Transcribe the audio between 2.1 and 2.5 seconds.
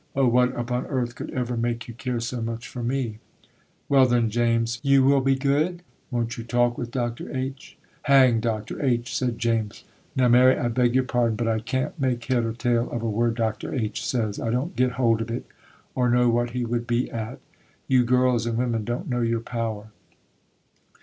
so